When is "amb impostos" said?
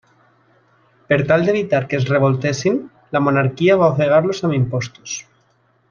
4.51-5.21